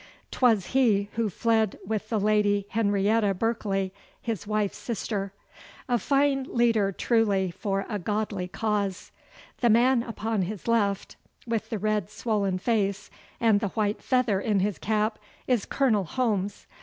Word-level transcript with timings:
'Twas 0.31 0.65
he 0.73 1.09
who 1.11 1.29
fled 1.29 1.77
with 1.85 2.09
the 2.09 2.19
Lady 2.19 2.65
Henrietta 2.69 3.35
Berkeley, 3.35 3.93
his 4.19 4.47
wife's 4.47 4.79
sister. 4.79 5.31
A 5.87 5.99
fine 5.99 6.45
leader 6.49 6.91
truly 6.91 7.51
for 7.51 7.85
a 7.87 7.99
godly 7.99 8.47
cause! 8.47 9.11
The 9.59 9.69
man 9.69 10.01
upon 10.01 10.41
his 10.41 10.67
left, 10.67 11.17
with 11.45 11.69
the 11.69 11.77
red 11.77 12.09
swollen 12.09 12.57
face 12.57 13.11
and 13.39 13.59
the 13.59 13.67
white 13.77 14.01
feather 14.01 14.41
in 14.41 14.59
his 14.61 14.79
cap, 14.79 15.19
is 15.45 15.65
Colonel 15.67 16.05
Holmes. 16.05 16.65